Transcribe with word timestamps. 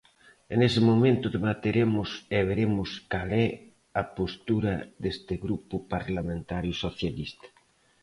E 0.51 0.53
nese 0.59 0.81
momento 0.89 1.33
debateremos 1.35 2.09
e 2.35 2.37
veremos 2.49 2.89
cal 3.11 3.29
é 3.45 3.47
a 4.01 4.03
postura 4.17 4.73
deste 5.03 5.33
Grupo 5.45 5.75
Parlamentario 5.93 6.73
Socialista. 6.85 7.47